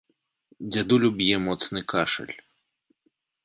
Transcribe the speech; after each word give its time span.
Дзядулю 0.75 1.11
б'е 1.21 1.37
моцны 1.49 1.85
кашаль. 1.95 2.35